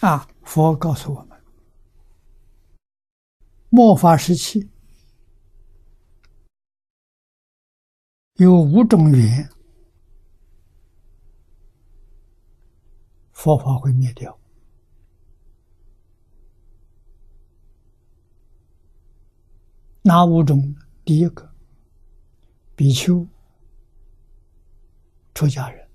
[0.00, 1.38] 啊，佛告诉我们，
[3.68, 4.70] 末法时期
[8.36, 9.46] 有五种缘，
[13.32, 14.38] 佛法会灭掉。
[20.00, 20.74] 哪五种？
[21.04, 21.54] 第一个，
[22.74, 23.26] 比丘、
[25.34, 25.90] 出家人，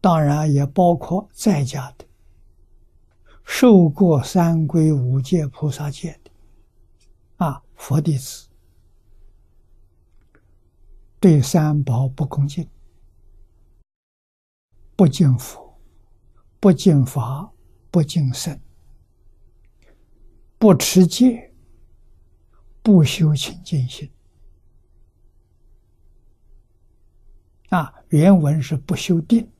[0.00, 2.07] 当然也包括在家的。
[3.50, 6.30] 受过三皈五戒菩萨戒的。
[7.38, 8.46] 啊，佛弟子。
[11.18, 12.68] 对三宝不恭敬，
[14.94, 15.80] 不敬佛，
[16.60, 17.50] 不敬法，
[17.90, 18.60] 不敬僧，
[20.58, 21.50] 不持戒，
[22.82, 24.08] 不修清净心。
[27.70, 29.50] 啊，原文是不修定，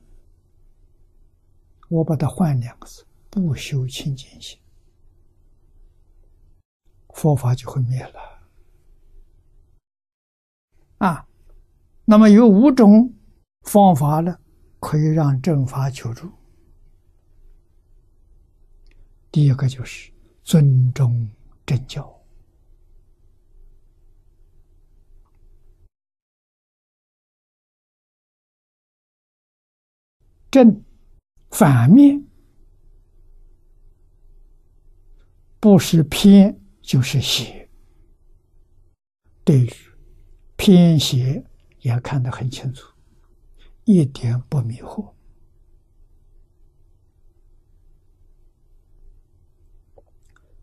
[1.89, 3.03] 我把它换两个字。
[3.29, 4.59] 不修清净心，
[7.09, 8.19] 佛法就会灭了。
[10.97, 11.27] 啊，
[12.05, 13.13] 那么有五种
[13.61, 14.39] 方法呢，
[14.79, 16.31] 可以让正法求助。
[19.31, 20.11] 第一个就是
[20.43, 21.29] 尊重
[21.65, 22.19] 正教，
[30.49, 30.83] 正
[31.51, 32.28] 反面。
[35.59, 37.69] 不是偏就是邪，
[39.43, 39.73] 对于
[40.55, 41.43] 偏邪
[41.79, 42.87] 也看得很清楚，
[43.83, 45.13] 一点不迷惑。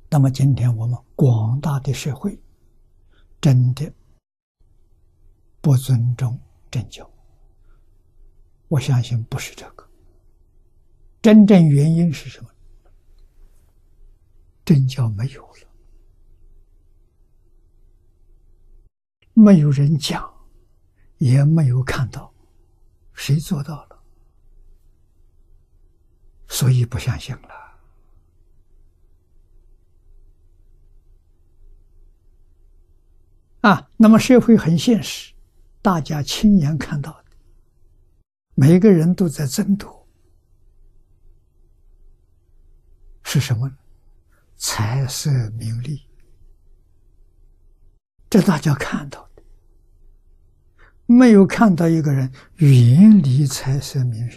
[0.09, 2.41] 那么今天我们广大的社会
[3.39, 3.93] 真的
[5.61, 7.11] 不尊重正教，
[8.69, 9.87] 我相信不是这个，
[11.21, 12.49] 真正原因是什么？
[14.67, 15.69] 真教没有了，
[19.33, 20.29] 没有人讲，
[21.19, 22.35] 也没有看到，
[23.15, 24.03] 谁做到了？
[26.49, 27.79] 所以不相信了。
[33.61, 35.33] 啊，那么社会很现实，
[35.81, 37.37] 大家亲眼看到的，
[38.55, 40.09] 每个人都在争夺，
[43.23, 43.77] 是什么呢？
[44.57, 46.07] 财色名利，
[48.31, 49.43] 这大家看到的，
[51.05, 54.29] 没有看到一个人远离财色名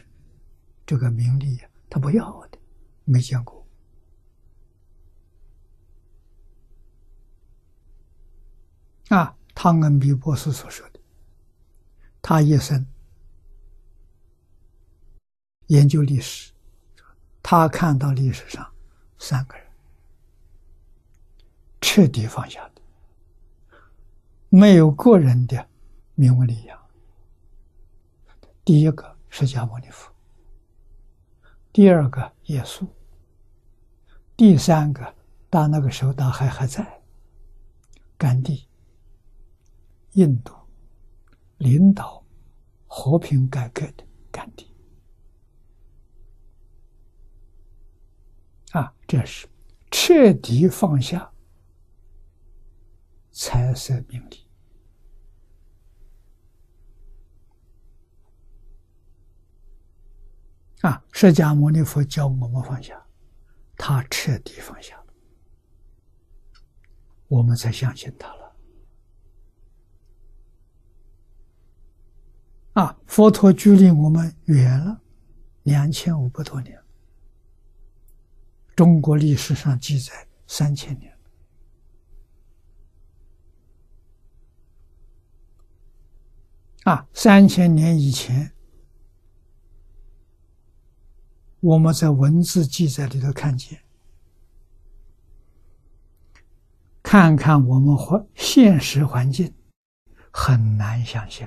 [0.86, 2.60] 这个名利呀，他不要的，
[3.06, 3.66] 没见过。
[9.08, 11.00] 啊，汤恩比博士所说的，
[12.22, 12.86] 他一生
[15.68, 16.52] 研究历史，
[17.42, 18.70] 他看到历史上
[19.18, 19.69] 三个人。
[21.92, 22.82] 彻底放下的，
[24.48, 25.68] 没有个人的
[26.14, 26.80] 名闻利养。
[28.64, 30.14] 第一个释迦牟尼佛，
[31.74, 32.88] 第二个耶稣，
[34.38, 35.16] 第三个，
[35.50, 37.02] 到那个时候他还还在，
[38.20, 38.68] 甘地，
[40.12, 40.54] 印度
[41.58, 42.24] 领导
[42.86, 44.72] 和平改革的甘地，
[48.74, 49.50] 啊，这是
[49.90, 51.34] 彻底放下。
[53.42, 54.46] 财色名利
[60.82, 61.02] 啊！
[61.14, 63.02] 释迦牟尼佛教我们放下，
[63.78, 65.14] 他彻底放下了，
[67.30, 68.56] 我们才相信他了。
[72.74, 73.00] 啊！
[73.08, 75.02] 佛陀距离我们远了
[75.64, 76.78] 两千五百多年，
[78.76, 81.18] 中国历史上记载三千年。
[86.86, 88.52] 啊，三千年以前，
[91.60, 93.84] 我们在文字记载里头看见，
[97.04, 99.54] 看看我们环现实环境，
[100.32, 101.46] 很难相信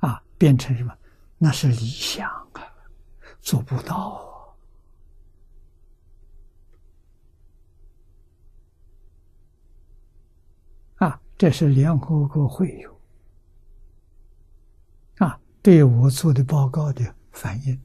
[0.00, 0.08] 啊！
[0.08, 0.96] 啊，变成什么？
[1.36, 2.62] 那是理想啊，
[3.40, 4.56] 做不到
[10.96, 11.20] 啊！
[11.36, 12.93] 这是联合国会有。
[15.64, 17.82] 对我做的报告的反应，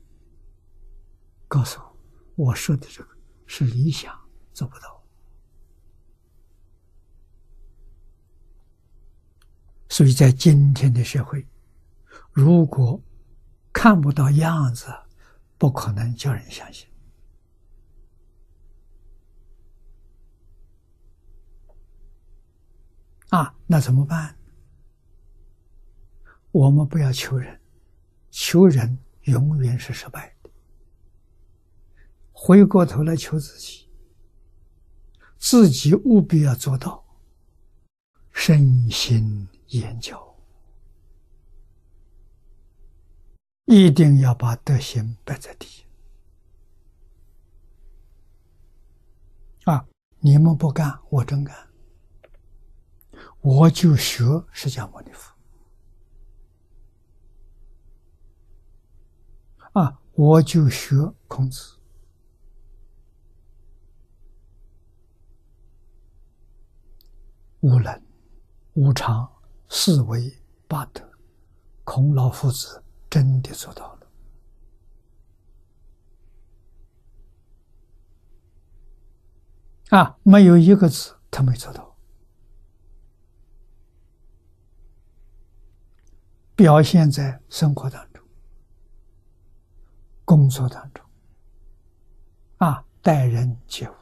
[1.48, 1.80] 告诉
[2.36, 3.10] 我，我说的这个
[3.46, 4.14] 是理想，
[4.52, 5.02] 做不到。
[9.88, 11.48] 所以在今天的社会，
[12.34, 13.02] 如果
[13.72, 14.88] 看不到样子，
[15.58, 16.86] 不可能叫人相信。
[23.30, 24.38] 啊，那怎么办？
[26.52, 27.59] 我们不要求人，
[28.42, 30.50] 求人永远是失败的。
[32.32, 33.90] 回过头来求自己，
[35.38, 37.06] 自己务必要做到
[38.32, 40.18] 身心研究，
[43.66, 45.84] 一定要把德行摆在第一。
[49.66, 49.86] 啊，
[50.20, 51.70] 你们不干，我真干。
[53.42, 55.36] 我就学释迦牟尼佛
[59.80, 60.00] 啊！
[60.14, 60.96] 我就学
[61.28, 61.78] 孔子，
[67.62, 68.02] 无能、
[68.74, 69.32] 无常、
[69.70, 70.38] 四维、
[70.68, 71.10] 八德，
[71.86, 74.08] 孔老夫子真的做到了
[79.98, 80.18] 啊！
[80.24, 81.96] 没有一个字他没做到。
[86.56, 88.09] 表现在生活当中、
[90.30, 91.04] 工作当中，
[92.58, 93.94] 啊，待人接物，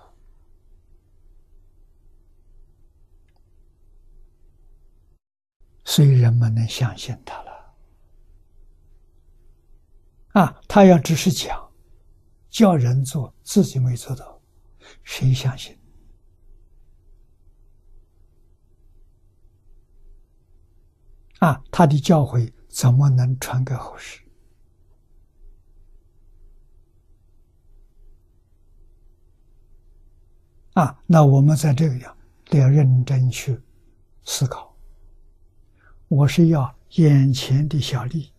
[5.86, 7.74] 所以人们能相信他了。
[10.34, 11.72] 啊，他要只是讲，
[12.50, 14.42] 叫人做，自己没做到，
[15.06, 15.80] 谁相信？
[21.40, 24.27] 啊，他的教诲怎么能传给后世？
[30.78, 32.16] 啊，那我们在这个样
[32.46, 33.60] 都要认真去
[34.24, 34.76] 思考：
[36.08, 38.32] 我是要眼前的小利，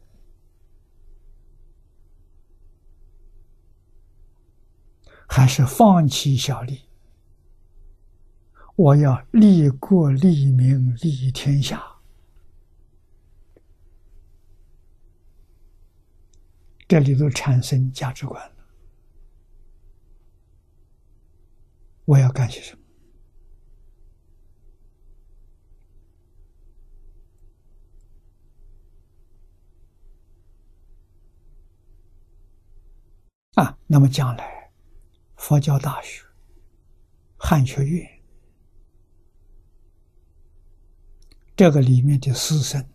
[5.26, 6.82] 还是放弃小利？
[8.76, 11.82] 我要利国利民利天下。
[16.87, 18.41] 这里头产生价值观
[22.08, 22.82] 我要干些什么？
[33.62, 34.72] 啊，那么将来
[35.37, 36.25] 佛教大学、
[37.37, 38.08] 汉学院
[41.55, 42.88] 这个里面的师生，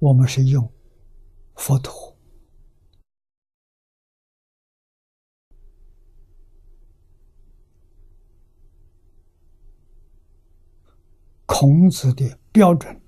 [0.00, 0.68] 我们是用。
[1.54, 2.13] 佛陀、
[11.56, 13.00] 孔子的标准，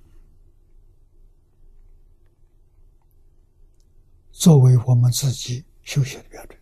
[4.31, 6.57] 作为我们自己修学的标准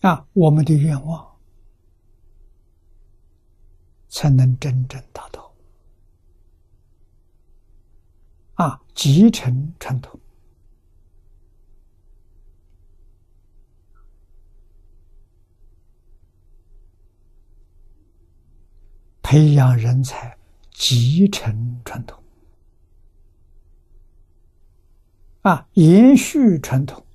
[0.00, 1.38] 啊，我们的愿望
[4.08, 5.54] 才能真正达到。
[8.54, 10.18] 啊，继承传统，
[19.30, 20.36] 培养人才，
[20.72, 22.20] 继承传统，
[25.42, 27.06] 啊，延续传统，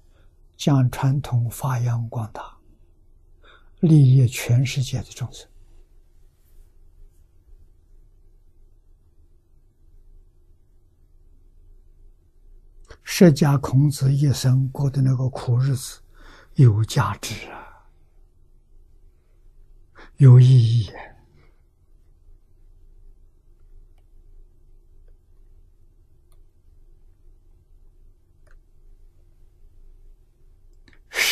[0.55, 2.55] 将传统发扬光大，
[3.81, 5.45] 利益全世界的众生。
[13.03, 15.99] 释迦孔子一生过的那个苦日子，
[16.53, 17.85] 有价值啊，
[20.15, 20.89] 有意义。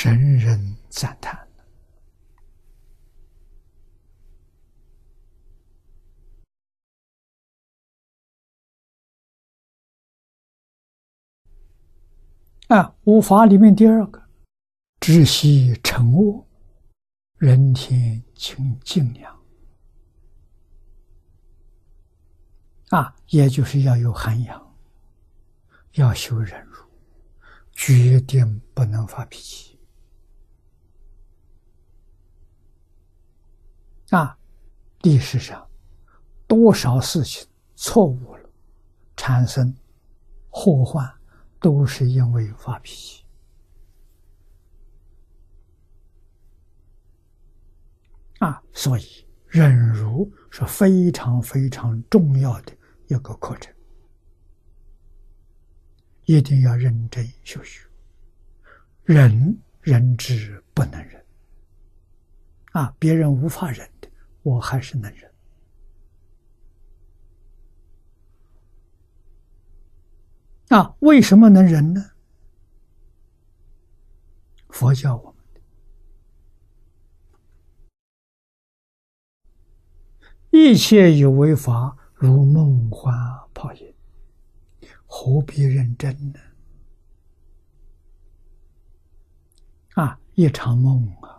[0.03, 1.48] 神人赞叹。
[12.67, 14.22] 啊，五法里面第二个，
[15.00, 16.45] 知悉成恶，
[17.38, 19.41] 人天清净良。
[22.89, 24.75] 啊，也就是要有涵养，
[25.93, 26.83] 要修忍辱，
[27.72, 29.73] 决定不能发脾气。
[34.15, 34.38] 啊，
[35.01, 35.67] 历史上
[36.48, 38.50] 多少事情错误了，
[39.15, 39.75] 产生
[40.50, 41.12] 祸患。
[41.63, 43.25] 都是因为发脾气
[48.39, 52.77] 啊，所以忍辱是非常非常重要的
[53.08, 53.74] 一个课程
[56.25, 57.88] 一定要认真修学。
[59.05, 61.25] 忍人之不能忍，
[62.74, 63.89] 啊，别人无法忍，
[64.44, 65.34] 我还是能忍。
[70.70, 72.12] 啊，为什么能忍呢？
[74.70, 75.62] 佛教我们的
[80.50, 83.16] 一切有为法，如梦幻
[83.54, 83.94] 泡影，
[85.06, 86.40] 何必认真呢？
[89.94, 91.33] 啊，一场梦啊！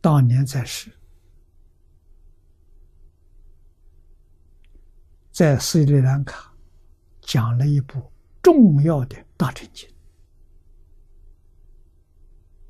[0.00, 0.90] 当年在世，
[5.30, 6.54] 在斯里兰卡
[7.20, 8.10] 讲了一部
[8.42, 9.16] 重要的。
[9.36, 9.88] 大乘经，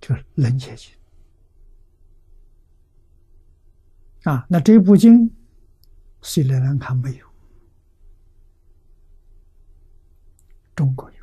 [0.00, 0.94] 就是《楞伽经》
[4.30, 4.46] 啊。
[4.48, 5.28] 那这部经，
[6.22, 7.26] 斯里兰卡没有，
[10.76, 11.19] 中国有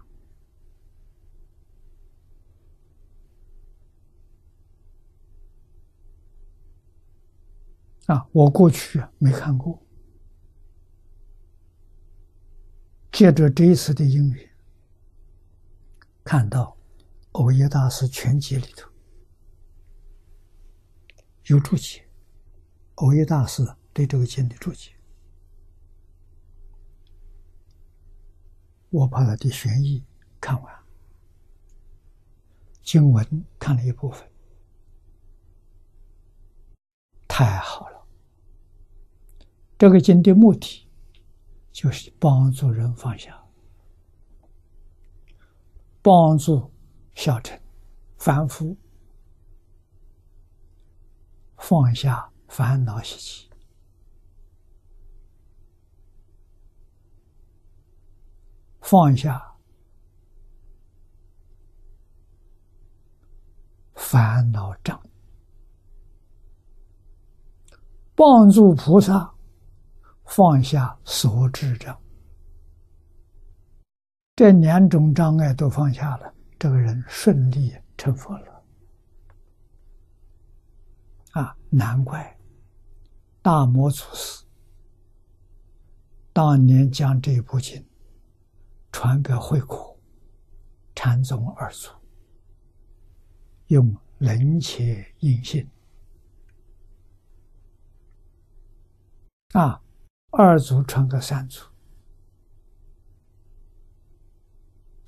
[8.07, 8.27] 啊。
[8.33, 9.81] 我过去啊没看过，
[13.11, 14.49] 借着这一次的因缘。
[16.23, 16.77] 看到
[17.31, 18.91] 《欧耶大师全集》里头
[21.45, 22.05] 有注解，
[22.95, 24.91] 欧耶大师对这个经的注解，
[28.89, 30.03] 我把他的玄义
[30.41, 30.75] 看完，
[32.83, 34.29] 经文看了一部分，
[37.25, 37.96] 太好了。
[39.77, 40.87] 这个经的目的
[41.71, 43.43] 就是帮助人放下。
[46.01, 46.71] 帮助
[47.15, 47.59] 小乘
[48.17, 48.77] 凡夫
[51.57, 53.49] 放下烦恼习气，
[58.79, 59.57] 放下
[63.93, 65.01] 烦恼障，
[68.15, 69.35] 帮助菩萨
[70.27, 71.97] 放下所知障。
[74.35, 78.63] 这两种障碍都放下了，这个人顺利成佛了。
[81.31, 82.37] 啊，难怪
[83.41, 84.43] 大摩祖师
[86.33, 87.83] 当年将这部经
[88.91, 89.95] 传给慧可、
[90.93, 91.89] 禅宗二祖，
[93.67, 95.67] 用冷且印信。
[99.53, 99.81] 啊，
[100.31, 101.65] 二祖传给三祖。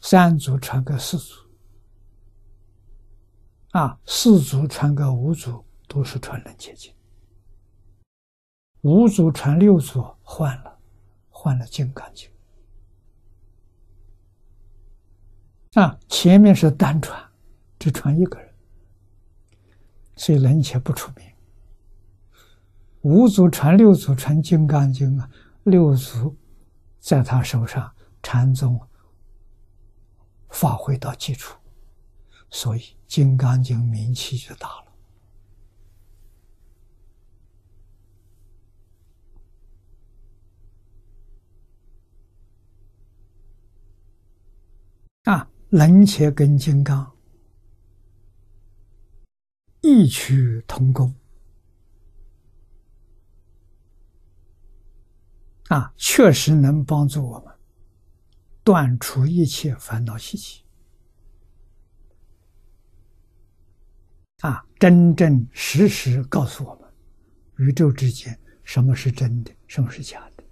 [0.01, 1.35] 三祖传给四祖，
[3.71, 6.91] 啊，四祖传给五祖，都是传人结经。
[8.81, 10.79] 五祖传六祖换了，
[11.29, 12.29] 换了《金刚经》。
[15.81, 17.21] 啊，前面是单传，
[17.77, 18.53] 只传一个人，
[20.15, 21.28] 所以人且不出名。
[23.01, 25.29] 五祖传六祖传《金刚经》啊，
[25.63, 26.35] 六祖
[26.99, 27.91] 在他手上
[28.21, 28.79] 禅宗。
[30.49, 31.55] 发挥到基础，
[32.49, 34.85] 所以《金刚经》名气就大了。
[45.31, 47.15] 啊，冷且跟金刚
[49.81, 51.13] 异曲同工，
[55.69, 57.55] 啊，确实能帮助我们。
[58.63, 60.63] 断除一切烦恼习气，
[64.41, 70.43] 啊，真正实时告诉我们，宇宙之间什么是真的，什么是假的。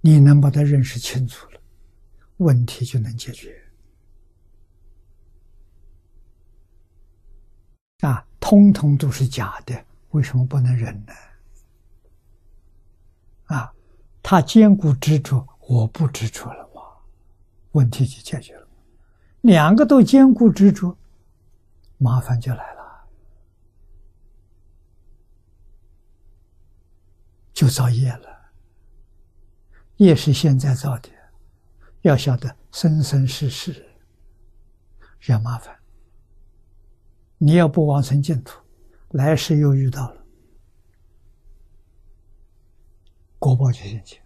[0.00, 1.60] 你能把它认识清楚了，
[2.36, 3.65] 问题就能解决。
[8.00, 11.12] 啊，通通都是假的，为什么不能忍呢？
[13.46, 13.72] 啊，
[14.22, 16.82] 他坚固执着，我不执着了嘛，
[17.72, 18.68] 问题就解决了。
[19.40, 20.96] 两个都坚固执着，
[21.96, 23.08] 麻烦就来了，
[27.54, 28.36] 就造业了。
[29.96, 31.08] 业是现在造的，
[32.02, 33.88] 要晓得生生世世
[35.28, 35.74] 要麻烦。
[37.38, 38.60] 你要不往生净土，
[39.10, 40.24] 来世又遇到了，
[43.38, 44.22] 国报就现前，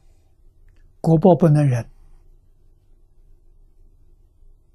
[1.01, 1.89] 国报不能忍。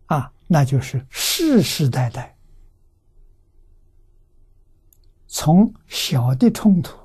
[0.08, 2.38] 啊，那就是世世代代
[5.28, 6.96] 从小的冲突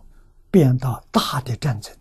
[0.50, 1.96] 变到大的战争，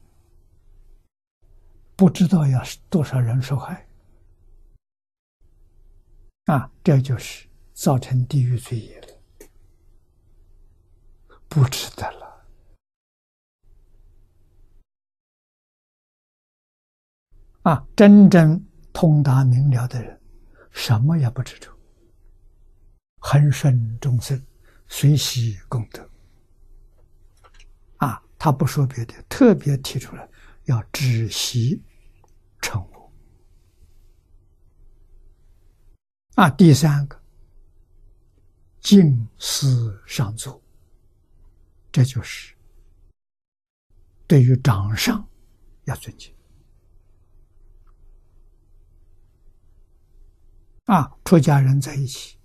[1.95, 3.87] 不知道要多少人受害。
[6.45, 9.07] 啊，这就是造成地狱罪业了，
[11.49, 12.45] 不值得了。
[17.63, 18.63] 啊，真正
[18.93, 20.21] 通达明了的人，
[20.71, 21.69] 什么也不执着，
[23.19, 24.41] 恒顺众生，
[24.87, 26.07] 随喜功德。
[27.97, 30.29] 啊，他不说别的，特别提出来
[30.65, 31.83] 要止息
[32.61, 33.11] 成悟。
[36.35, 37.21] 啊，第三个，
[38.79, 40.58] 敬思上座，
[41.91, 42.55] 这就是
[44.27, 45.27] 对于掌上
[45.85, 46.33] 要尊敬。
[50.85, 52.37] 啊，出家人在一起，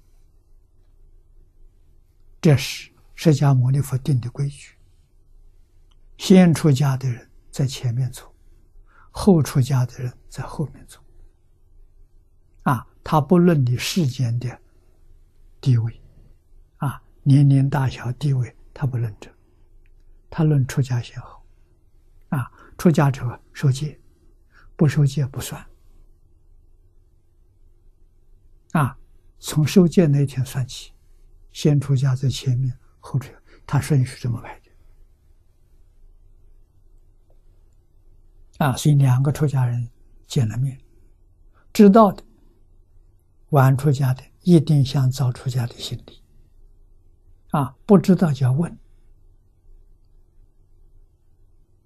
[2.40, 4.76] 这是释迦牟尼佛定的规矩。
[6.18, 8.34] 先出家的人在前面走，
[9.10, 11.00] 后出家的人在后面走。
[12.62, 14.60] 啊，他不论你世间的
[15.60, 16.00] 地位，
[16.76, 19.33] 啊，年龄大小地位，他不论这，
[20.36, 21.40] 他论出家先后。
[22.30, 23.96] 啊，出家者受戒，
[24.74, 25.64] 不受戒不算。
[28.72, 28.98] 啊，
[29.38, 30.92] 从受戒那天算起，
[31.52, 33.32] 先出家在前面，后出
[33.64, 34.66] 他顺序这么排的。
[38.58, 39.88] 啊，所以两个出家人
[40.26, 40.76] 见了面，
[41.72, 42.24] 知道的
[43.50, 46.24] 晚出家的一定想早出家的心理。
[47.50, 48.76] 啊，不知道就要问。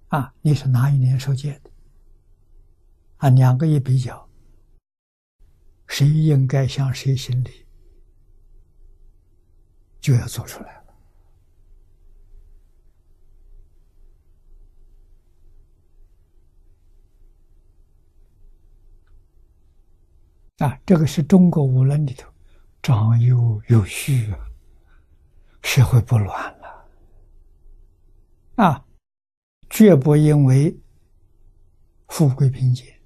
[0.09, 1.71] 啊，你是哪一年受戒的？
[3.17, 4.27] 啊，两个一比较。
[5.87, 7.65] 谁应该向谁行礼，
[9.99, 10.79] 就要做出来了。
[20.67, 22.31] 啊，这个是中国五伦里头，
[22.83, 24.39] 长幼有序啊，
[25.63, 26.85] 社会不乱了。
[28.55, 28.85] 啊，
[29.69, 30.75] 绝不因为
[32.07, 32.99] 富贵贫贱，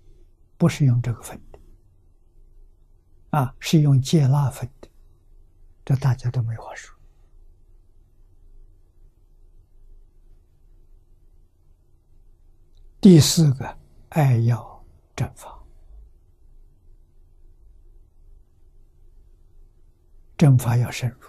[0.58, 1.60] 不是用这个分的。
[3.32, 4.88] 啊，是用芥辣粉的，
[5.84, 6.96] 这大家都没话说。
[13.02, 13.78] 第四个，
[14.10, 15.62] 爱要正法，
[20.38, 21.28] 正法要深入，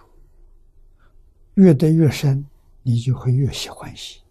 [1.54, 2.46] 越得越深，
[2.82, 4.23] 你就会越喜欢喜。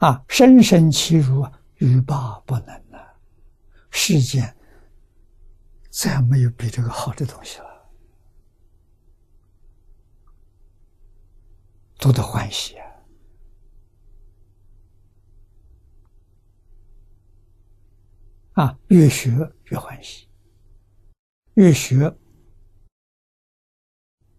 [0.00, 2.80] 啊，深深其入，欲罢不能。
[3.92, 4.56] 世间
[5.90, 7.90] 再没有比这个好的东西了，
[11.98, 12.86] 多的欢喜啊！
[18.54, 19.30] 啊，越学
[19.64, 20.28] 越欢喜，
[21.54, 22.16] 越学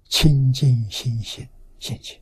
[0.06, 1.46] 清净心性
[1.78, 2.20] 心情。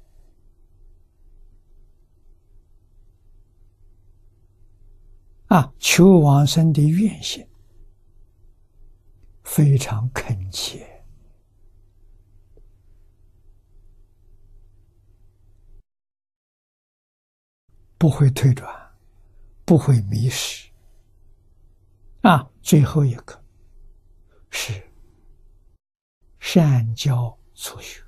[5.50, 7.46] 啊，求往生的愿心
[9.44, 11.04] 非常恳切，
[17.98, 18.72] 不会退转，
[19.66, 20.70] 不会迷失。
[22.22, 23.44] 啊，最后一个
[24.52, 24.72] 是
[26.40, 28.04] 善教初学。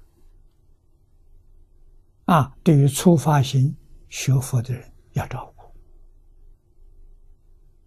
[2.25, 3.75] 啊，对于初发心
[4.10, 5.61] 学佛的人要照顾。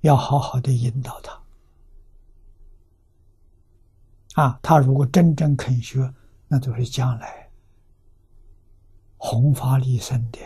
[0.04, 1.42] 要好好的引导他，
[4.34, 6.12] 啊，他如果真正肯学，
[6.46, 7.50] 那就是将来
[9.16, 10.38] 弘法立身的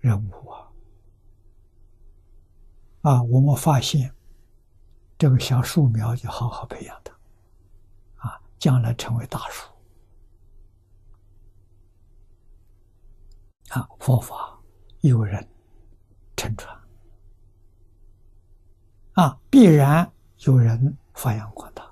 [0.00, 0.72] 人物啊！
[3.02, 4.12] 啊，我们发现
[5.16, 7.16] 这个小树苗，就好好培养它，
[8.16, 9.70] 啊，将来成为大树，
[13.68, 14.58] 啊，佛法
[15.02, 15.48] 有人
[16.36, 16.81] 乘传。
[19.14, 21.84] 啊，必然有人发扬光大，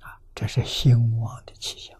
[0.00, 1.97] 啊，这是兴旺的气象。